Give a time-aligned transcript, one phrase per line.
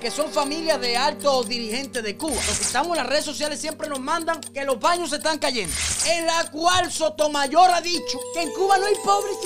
[0.00, 2.34] que son familias de altos dirigentes de Cuba.
[2.34, 5.38] Los que estamos en las redes sociales siempre nos mandan que los baños se están
[5.38, 5.74] cayendo.
[6.06, 9.36] En la cual Sotomayor ha dicho que en Cuba no hay pobres.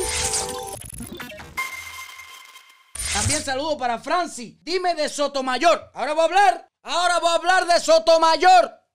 [3.12, 4.54] También saludo para Francis.
[4.62, 5.90] Dime de Sotomayor.
[5.92, 6.70] Ahora voy a hablar.
[6.84, 8.86] Ahora voy a hablar de Sotomayor.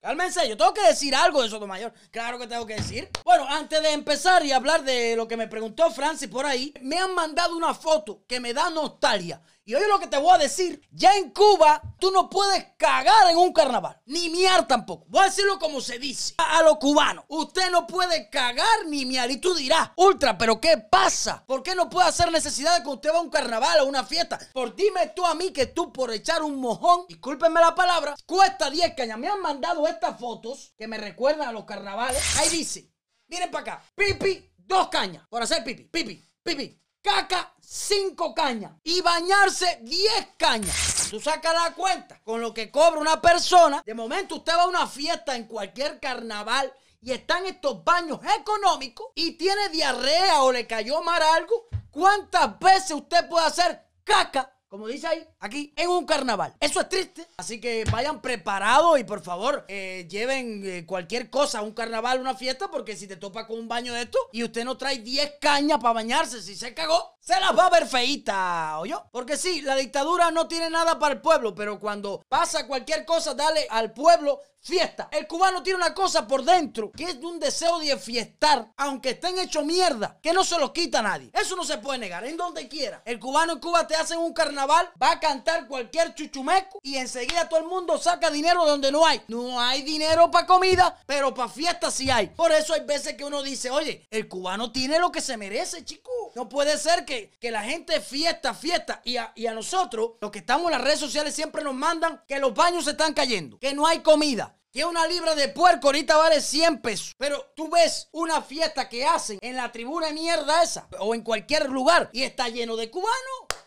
[0.00, 1.92] Cálmense, yo tengo que decir algo de Sotomayor.
[2.10, 3.08] Claro que tengo que decir.
[3.22, 6.98] Bueno, antes de empezar y hablar de lo que me preguntó Francis por ahí, me
[6.98, 9.40] han mandado una foto que me da nostalgia.
[9.64, 10.80] Y oye lo que te voy a decir.
[10.90, 14.00] Ya en Cuba, tú no puedes cagar en un carnaval.
[14.06, 15.06] Ni miar tampoco.
[15.08, 16.34] Voy a decirlo como se dice.
[16.38, 17.24] A, los cubanos.
[17.28, 19.30] Usted no puede cagar ni miar.
[19.30, 21.44] Y tú dirás, Ultra, ¿pero qué pasa?
[21.46, 24.04] ¿Por qué no puede hacer necesidad de que usted va a un carnaval o una
[24.04, 24.38] fiesta?
[24.52, 28.70] Por dime tú a mí que tú por echar un mojón, discúlpenme la palabra, cuesta
[28.70, 29.18] 10 cañas.
[29.18, 32.22] Me han mandado estas fotos que me recuerdan a los carnavales.
[32.38, 32.90] Ahí dice,
[33.28, 33.84] miren para acá.
[33.94, 35.26] Pipi, dos cañas.
[35.28, 41.08] Por hacer pipi, pipi, pipi caca 5 cañas y bañarse 10 cañas.
[41.10, 43.82] Tú sacas la cuenta con lo que cobra una persona.
[43.84, 49.08] De momento usted va a una fiesta en cualquier carnaval y están estos baños económicos
[49.14, 51.66] y tiene diarrea o le cayó mal algo.
[51.90, 56.54] ¿Cuántas veces usted puede hacer caca como dice ahí, aquí, en un carnaval.
[56.60, 57.26] Eso es triste.
[57.36, 62.36] Así que vayan preparados y por favor, eh, lleven eh, cualquier cosa un carnaval, una
[62.36, 65.38] fiesta, porque si te topa con un baño de esto y usted no trae 10
[65.40, 69.60] cañas para bañarse, si se cagó, se las va a ver feita, yo Porque sí,
[69.62, 73.92] la dictadura no tiene nada para el pueblo, pero cuando pasa cualquier cosa, dale al
[73.92, 75.08] pueblo fiesta.
[75.10, 79.38] El cubano tiene una cosa por dentro, que es un deseo de fiestar, aunque estén
[79.38, 81.30] hecho mierda, que no se lo quita nadie.
[81.32, 83.02] Eso no se puede negar, en donde quiera.
[83.04, 87.48] El cubano en Cuba te hacen un carnaval, va a cantar cualquier chuchumeco y enseguida
[87.48, 89.22] todo el mundo saca dinero donde no hay.
[89.28, 92.28] No hay dinero para comida, pero para fiestas sí hay.
[92.28, 95.84] Por eso hay veces que uno dice, oye, el cubano tiene lo que se merece,
[95.84, 96.10] chico.
[96.34, 100.66] No puede ser que, que la gente fiesta, fiesta y a, nosotros, los que estamos
[100.66, 103.86] en las redes sociales, siempre nos mandan que los baños se están cayendo, que no
[103.86, 107.12] hay comida que una libra de puerco ahorita vale 100 pesos.
[107.18, 111.68] Pero tú ves una fiesta que hacen en la tribuna mierda esa o en cualquier
[111.68, 113.10] lugar y está lleno de cubanos.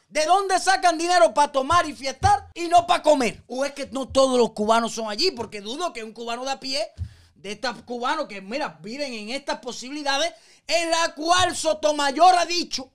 [0.08, 3.44] ¿De dónde sacan dinero para tomar y fiestar y no para comer?
[3.48, 5.32] ¿O es que no todos los cubanos son allí?
[5.32, 6.88] Porque dudo que un cubano de a pie,
[7.36, 10.32] de estos cubanos que, mira, viven en estas posibilidades,
[10.68, 12.94] en la cual Sotomayor ha dicho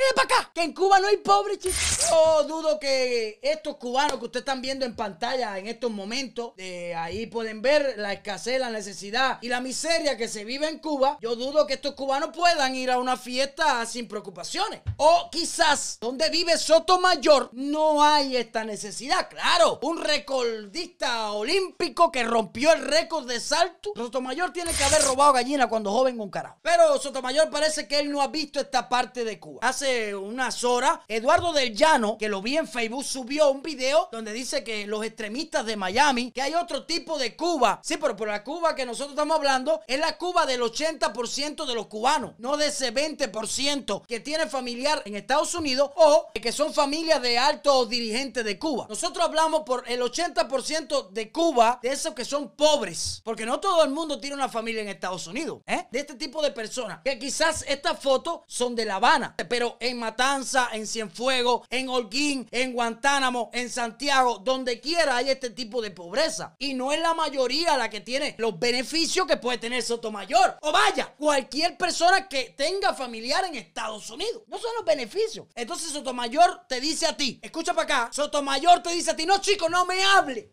[0.00, 0.50] ¡Eh, para acá!
[0.54, 2.08] Que en Cuba no hay pobres, chicos.
[2.08, 6.94] Yo dudo que estos cubanos que ustedes están viendo en pantalla en estos momentos, de
[6.94, 11.18] ahí pueden ver la escasez, la necesidad y la miseria que se vive en Cuba.
[11.20, 14.80] Yo dudo que estos cubanos puedan ir a una fiesta sin preocupaciones.
[14.96, 19.28] O quizás donde vive Sotomayor no hay esta necesidad.
[19.28, 23.92] Claro, un recordista olímpico que rompió el récord de salto.
[23.94, 26.58] Sotomayor tiene que haber robado gallina cuando joven con carajo.
[26.62, 29.60] Pero Sotomayor parece que él no ha visto esta parte de Cuba.
[29.62, 34.32] Hace unas horas, Eduardo del Llano, que lo vi en Facebook, subió un video donde
[34.32, 37.80] dice que los extremistas de Miami, que hay otro tipo de Cuba.
[37.82, 41.74] Sí, pero por la Cuba que nosotros estamos hablando es la Cuba del 80% de
[41.74, 46.72] los cubanos, no de ese 20% que tiene familiar en Estados Unidos o que son
[46.72, 48.86] familias de altos dirigentes de Cuba.
[48.88, 53.84] Nosotros hablamos por el 80% de Cuba, de esos que son pobres, porque no todo
[53.84, 55.86] el mundo tiene una familia en Estados Unidos, ¿eh?
[55.90, 59.98] De este tipo de personas, que quizás estas fotos son de La Habana, pero en
[59.98, 65.90] Matanza, en Cienfuegos, en Holguín, en Guantánamo, en Santiago, donde quiera hay este tipo de
[65.90, 66.54] pobreza.
[66.58, 70.58] Y no es la mayoría la que tiene los beneficios que puede tener Sotomayor.
[70.60, 74.42] O vaya, cualquier persona que tenga familiar en Estados Unidos.
[74.46, 75.46] No son los beneficios.
[75.54, 79.40] Entonces Sotomayor te dice a ti, escucha para acá, Sotomayor te dice a ti, no
[79.40, 80.52] chico, no me hable.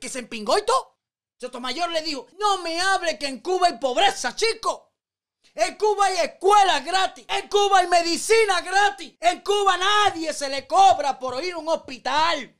[0.00, 0.98] Que se empingó y todo.
[1.38, 4.89] Sotomayor le dijo, no me hable que en Cuba hay pobreza, chico.
[5.60, 7.26] En Cuba hay escuelas gratis.
[7.28, 9.12] En Cuba hay medicina gratis.
[9.20, 12.56] En Cuba nadie se le cobra por ir a un hospital.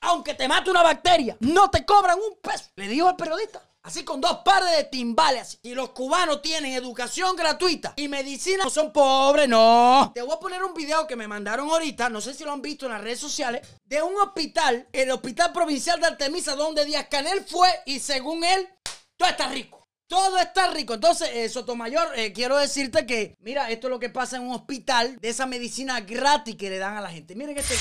[0.00, 2.64] Aunque te mate una bacteria, no te cobran un peso.
[2.74, 3.62] Le dijo el periodista.
[3.84, 5.60] Así con dos pares de timbales.
[5.62, 8.64] Y los cubanos tienen educación gratuita y medicina.
[8.64, 10.10] No son pobres, no.
[10.12, 12.08] Te voy a poner un video que me mandaron ahorita.
[12.08, 13.64] No sé si lo han visto en las redes sociales.
[13.84, 17.68] De un hospital, el Hospital Provincial de Artemisa, donde Díaz Canel fue.
[17.86, 18.68] Y según él,
[19.16, 19.81] todo está rico.
[20.06, 20.94] Todo está rico.
[20.94, 24.52] Entonces, eh, Sotomayor, eh, quiero decirte que, mira, esto es lo que pasa en un
[24.54, 27.34] hospital de esa medicina gratis que le dan a la gente.
[27.34, 27.74] Miren este.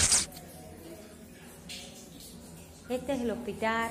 [2.89, 3.89] Este es el hospital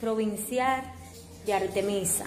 [0.00, 0.82] provincial
[1.44, 2.24] de Artemisa.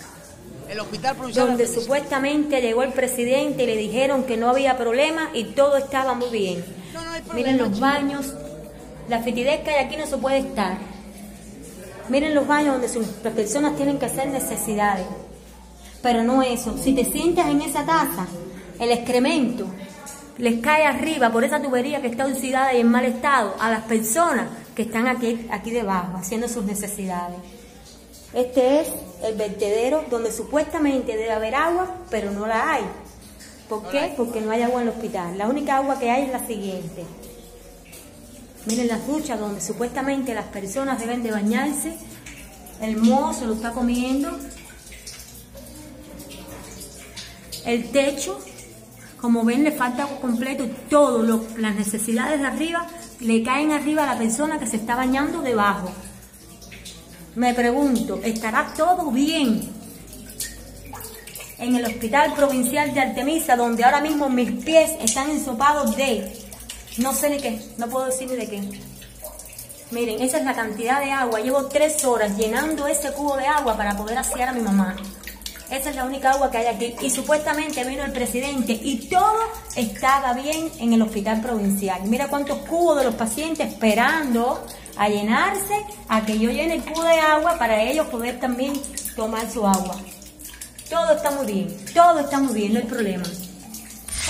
[0.69, 4.77] El hospital provincial Donde de supuestamente llegó el presidente y le dijeron que no había
[4.77, 6.63] problema y todo estaba muy bien.
[6.93, 7.81] No, no hay problema, Miren los chico.
[7.81, 8.33] baños,
[9.09, 10.77] la fetidez que hay aquí no se puede estar.
[12.09, 15.05] Miren los baños donde sus- las personas tienen que hacer necesidades.
[16.01, 16.77] Pero no eso.
[16.77, 18.25] Si te sientas en esa taza,
[18.79, 19.65] el excremento
[20.37, 23.83] les cae arriba por esa tubería que está oxidada y en mal estado a las
[23.83, 27.37] personas que están aquí, aquí debajo haciendo sus necesidades.
[28.33, 28.87] Este es
[29.23, 32.83] el vertedero donde supuestamente debe haber agua, pero no la hay.
[33.67, 34.13] ¿Por qué?
[34.15, 35.37] Porque no hay agua en el hospital.
[35.37, 37.03] La única agua que hay es la siguiente.
[38.69, 41.97] Miren las duchas donde supuestamente las personas deben de bañarse.
[42.79, 44.29] El moho se lo está comiendo.
[47.65, 48.39] El techo,
[49.19, 50.67] como ven, le falta completo.
[50.87, 51.23] Todo,
[51.57, 52.85] las necesidades de arriba
[53.21, 55.91] le caen arriba a la persona que se está bañando debajo.
[57.35, 59.67] Me pregunto, ¿estará todo bien
[61.57, 66.48] en el Hospital Provincial de Artemisa, donde ahora mismo mis pies están ensopados de,
[66.97, 68.61] no sé ni qué, no puedo decir ni de qué?
[69.91, 71.39] Miren, esa es la cantidad de agua.
[71.39, 74.95] Llevo tres horas llenando ese cubo de agua para poder asear a mi mamá.
[75.71, 76.95] Esa es la única agua que hay aquí.
[77.01, 79.39] Y supuestamente vino el presidente y todo
[79.75, 82.01] estaba bien en el hospital provincial.
[82.05, 84.63] Mira cuántos cubos de los pacientes esperando
[84.95, 88.73] a llenarse, a que yo llene el cubo de agua para ellos poder también
[89.15, 89.95] tomar su agua.
[90.87, 93.23] Todo está muy bien, todo está muy bien, no hay problema.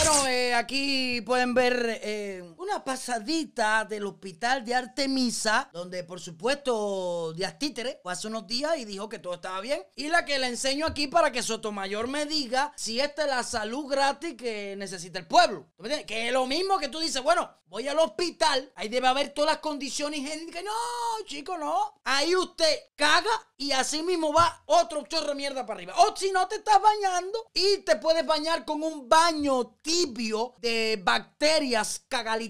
[0.02, 7.34] Bueno, eh, aquí pueden ver eh, una pasadita del hospital de Artemisa, donde por supuesto
[7.34, 9.84] Díaz Títere fue hace unos días y dijo que todo estaba bien.
[9.96, 13.44] Y la que le enseño aquí para que Sotomayor me diga si esta es la
[13.44, 15.68] salud gratis que necesita el pueblo.
[16.06, 19.54] Que es lo mismo que tú dices, bueno, voy al hospital, ahí debe haber todas
[19.54, 20.64] las condiciones higiénicas.
[20.64, 22.00] No, chico, no.
[22.04, 25.94] Ahí usted caga y así mismo va otro chorro de mierda para arriba.
[25.98, 31.00] O si no te estás bañando y te puedes bañar con un baño tibio de
[31.04, 32.04] bacterias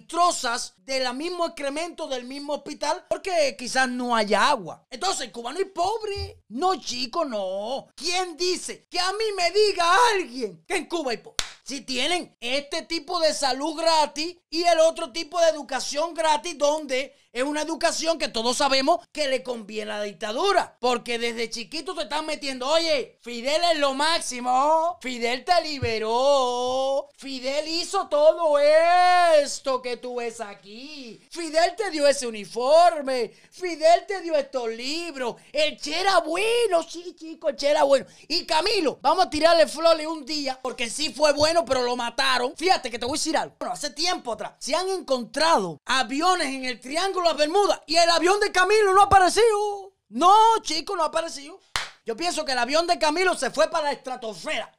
[0.10, 4.86] cagalitrosas del mismo excremento del mismo hospital porque quizás no haya agua.
[4.90, 6.44] Entonces, el cubano es pobre.
[6.50, 7.88] No, chico, no.
[7.96, 9.86] ¿Quién dice que a mí me diga
[10.16, 11.39] alguien que en Cuba hay pobre?
[11.70, 17.14] Si tienen este tipo de salud gratis y el otro tipo de educación gratis donde
[17.32, 20.78] es una educación que todos sabemos que le conviene a la dictadura.
[20.80, 24.98] Porque desde chiquito te están metiendo, oye, Fidel es lo máximo.
[25.00, 27.08] Fidel te liberó.
[27.18, 31.22] Fidel hizo todo esto que tú ves aquí.
[31.30, 33.32] Fidel te dio ese uniforme.
[33.52, 35.36] Fidel te dio estos libros.
[35.54, 38.08] El Che era bueno, sí, chico, el Che era bueno.
[38.28, 42.56] Y Camilo, vamos a tirarle flores un día porque sí fue bueno, pero lo mataron.
[42.56, 43.56] Fíjate que te voy a decir algo.
[43.60, 48.10] Bueno, hace tiempo atrás se han encontrado aviones en el Triángulo las Bermudas y el
[48.10, 49.94] avión de Camilo no ha aparecido.
[50.10, 51.60] No, chico, no ha aparecido.
[52.06, 54.72] Yo pienso que el avión de Camilo se fue para la estratosfera.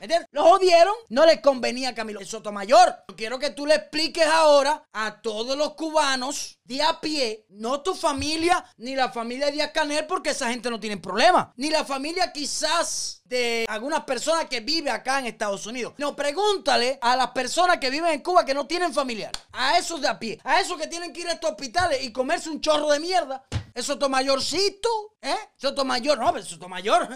[0.00, 0.30] ¿Me entiendes?
[0.32, 2.24] Lo jodieron, no les convenía Camilo.
[2.24, 7.44] Sotomayor, yo quiero que tú le expliques ahora a todos los cubanos de a pie,
[7.50, 11.52] no tu familia, ni la familia de Díaz Canel, porque esa gente no tiene problema.
[11.56, 15.92] Ni la familia quizás de algunas personas que viven acá en Estados Unidos.
[15.98, 19.32] No, pregúntale a las personas que viven en Cuba que no tienen familiar.
[19.52, 20.40] A esos de a pie.
[20.44, 23.44] A esos que tienen que ir a estos hospitales y comerse un chorro de mierda.
[23.80, 25.52] El Sotomayorcito, ¿eh?
[25.56, 27.08] Sotomayor, no, pero Sotomayor.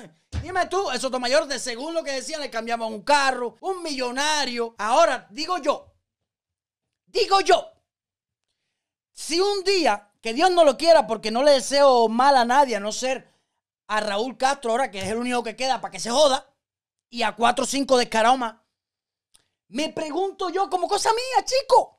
[0.42, 4.74] Dime tú, el Sotomayor, de según lo que decían, le cambiaban un carro, un millonario.
[4.78, 5.92] Ahora, digo yo,
[7.04, 7.70] digo yo,
[9.12, 12.76] si un día, que Dios no lo quiera, porque no le deseo mal a nadie,
[12.76, 13.30] a no ser
[13.86, 16.50] a Raúl Castro, ahora que es el único que queda para que se joda,
[17.10, 18.08] y a cuatro o cinco de
[18.38, 18.54] más,
[19.68, 21.98] me pregunto yo como cosa mía, chico.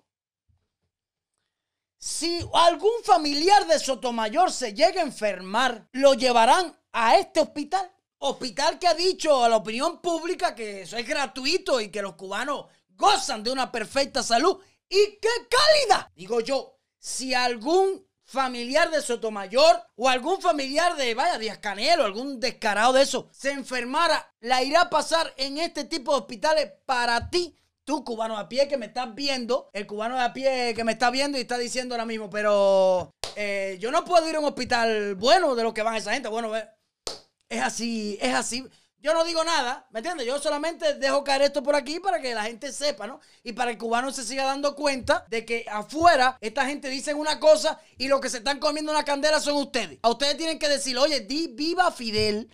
[1.97, 7.91] Si algún familiar de Sotomayor se llega a enfermar, ¿lo llevarán a este hospital?
[8.17, 12.15] Hospital que ha dicho a la opinión pública que eso es gratuito y que los
[12.15, 14.59] cubanos gozan de una perfecta salud.
[14.89, 16.11] ¿Y qué calidad?
[16.15, 22.39] Digo yo, si algún familiar de Sotomayor o algún familiar de, vaya, Díaz Canelo, algún
[22.39, 27.29] descarado de eso, se enfermara, la irá a pasar en este tipo de hospitales para
[27.29, 27.55] ti.
[27.85, 30.93] Tú, cubano a pie que me estás viendo, el cubano de a pie que me
[30.93, 34.45] está viendo y está diciendo ahora mismo, pero eh, yo no puedo ir a un
[34.45, 36.27] hospital bueno de lo que van esa gente.
[36.27, 38.67] Bueno, es así, es así.
[38.97, 40.25] Yo no digo nada, ¿me entiendes?
[40.25, 43.19] Yo solamente dejo caer esto por aquí para que la gente sepa, ¿no?
[43.43, 47.39] Y para el cubano se siga dando cuenta de que afuera esta gente dice una
[47.39, 49.99] cosa y lo que se están comiendo una candela son ustedes.
[50.01, 52.49] A ustedes tienen que decir, oye, di viva Fidel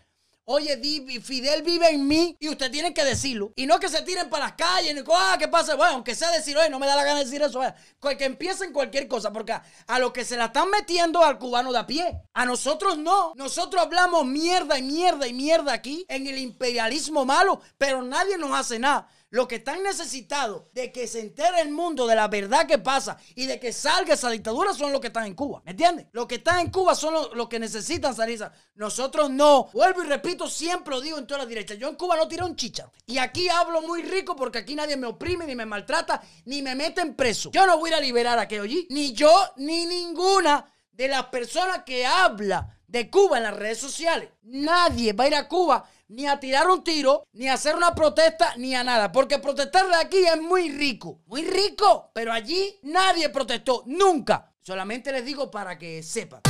[0.54, 0.78] Oye,
[1.22, 3.54] Fidel vive en mí y usted tiene que decirlo.
[3.56, 5.76] Y no que se tiren para las calles, ni ah, ¿qué pasa?
[5.76, 7.62] Bueno, aunque sea decir, oye, no me da la gana de decir eso.
[8.02, 9.54] Que empiecen cualquier cosa, porque
[9.88, 12.22] a, lo que se la están metiendo al cubano de a pie.
[12.34, 13.32] A nosotros no.
[13.36, 18.52] Nosotros hablamos mierda y mierda y mierda aquí en el imperialismo malo, pero nadie nos
[18.52, 19.08] hace nada.
[19.32, 23.18] Los que están necesitados de que se entere el mundo de la verdad que pasa
[23.34, 25.62] y de que salga esa dictadura son los que están en Cuba.
[25.64, 26.08] ¿Me entiendes?
[26.12, 28.46] Los que están en Cuba son los, que necesitan salir.
[28.76, 29.70] Nosotros no.
[29.72, 31.78] Vuelvo y repito, siempre lo digo en todas las derechas.
[31.78, 32.92] Yo en Cuba no tiré un chicha.
[33.06, 36.76] Y aquí hablo muy rico porque aquí nadie me oprime, ni me maltrata, ni me
[36.76, 37.52] meten preso.
[37.52, 38.86] Yo no voy a liberar a aquello allí.
[38.90, 44.30] Ni yo, ni ninguna de las personas que habla de Cuba en las redes sociales.
[44.44, 47.96] Nadie va a ir a Cuba ni a tirar un tiro, ni a hacer una
[47.96, 49.12] protesta, ni a nada.
[49.14, 51.22] Porque protestar de aquí es muy rico.
[51.26, 52.12] Muy rico.
[52.14, 53.84] Pero allí nadie protestó.
[53.86, 54.52] Nunca.
[54.62, 56.42] Solamente les digo para que sepan.